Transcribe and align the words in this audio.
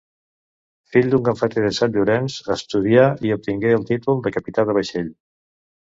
Fill 0.93 1.09
d'un 1.11 1.27
cafeter 1.27 1.65
de 1.65 1.69
Sant 1.79 1.93
Llorenç, 1.97 2.37
estudià 2.57 3.05
i 3.29 3.35
obtingué 3.39 3.75
el 3.79 3.87
títol 3.91 4.25
de 4.29 4.37
capità 4.39 4.67
de 4.71 4.77
vaixell. 4.79 5.17